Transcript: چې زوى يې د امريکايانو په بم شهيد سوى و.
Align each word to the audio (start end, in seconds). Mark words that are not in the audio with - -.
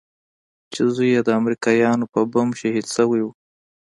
چې 0.71 0.81
زوى 0.95 1.09
يې 1.15 1.21
د 1.27 1.29
امريکايانو 1.39 2.05
په 2.13 2.19
بم 2.31 2.49
شهيد 2.59 2.85
سوى 2.95 3.21
و. 3.23 3.27